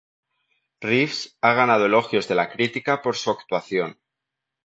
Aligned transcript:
Reeves 0.87 1.37
ha 1.41 1.53
ganado 1.53 1.85
elogios 1.85 2.27
de 2.27 2.33
la 2.33 2.49
crítica 2.49 3.03
por 3.03 3.15
su 3.17 3.29
actuación. 3.29 3.99